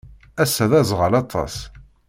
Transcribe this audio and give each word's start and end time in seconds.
Ass-a 0.43 0.65
d 0.71 0.71
aẓɣal 0.79 1.13
aṭas. 1.21 1.55